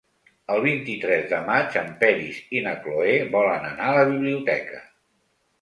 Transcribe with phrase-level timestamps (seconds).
[0.53, 4.83] El vint-i-tres de maig en Peris i na Cloè volen anar a la biblioteca.